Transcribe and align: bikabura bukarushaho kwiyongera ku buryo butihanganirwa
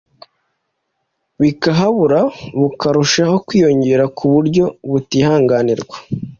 bikabura 1.41 2.19
bukarushaho 2.59 3.35
kwiyongera 3.47 4.03
ku 4.17 4.25
buryo 4.33 4.63
butihanganirwa 4.91 5.97